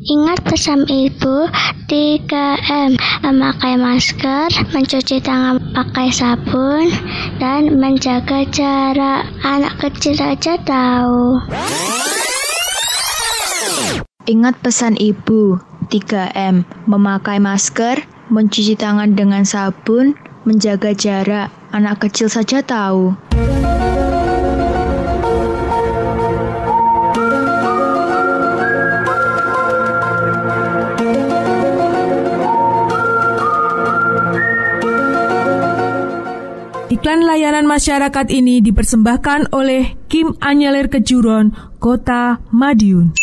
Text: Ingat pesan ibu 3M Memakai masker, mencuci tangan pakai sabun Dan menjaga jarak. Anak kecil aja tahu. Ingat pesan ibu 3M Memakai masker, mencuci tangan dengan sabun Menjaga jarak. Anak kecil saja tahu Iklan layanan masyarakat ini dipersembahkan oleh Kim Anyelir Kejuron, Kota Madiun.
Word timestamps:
Ingat 0.00 0.48
pesan 0.48 0.88
ibu 0.88 1.44
3M 1.84 2.96
Memakai 3.20 3.76
masker, 3.76 4.48
mencuci 4.72 5.20
tangan 5.20 5.60
pakai 5.76 6.08
sabun 6.08 6.88
Dan 7.36 7.76
menjaga 7.76 8.48
jarak. 8.48 9.28
Anak 9.44 9.76
kecil 9.76 10.16
aja 10.16 10.56
tahu. 10.64 11.44
Ingat 14.24 14.56
pesan 14.64 14.96
ibu 14.96 15.60
3M 15.92 16.64
Memakai 16.88 17.36
masker, 17.36 18.00
mencuci 18.32 18.80
tangan 18.80 19.12
dengan 19.12 19.44
sabun 19.44 20.16
Menjaga 20.48 20.96
jarak. 20.96 21.52
Anak 21.76 22.00
kecil 22.08 22.32
saja 22.32 22.64
tahu 22.64 23.12
Iklan 36.90 37.22
layanan 37.22 37.70
masyarakat 37.70 38.34
ini 38.34 38.58
dipersembahkan 38.66 39.54
oleh 39.54 39.94
Kim 40.10 40.34
Anyelir 40.42 40.90
Kejuron, 40.90 41.54
Kota 41.78 42.42
Madiun. 42.50 43.19